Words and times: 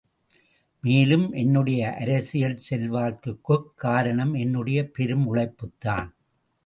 மேலும் 0.81 1.31
என்னுடைய 1.31 1.93
அரசியல் 1.93 2.57
செல்வாக்கிற்குக் 2.69 3.65
காரணம் 3.75 4.33
என்னுடைய 4.33 4.89
பெரும் 4.89 5.35
உழைப்புத்தான். 5.35 6.15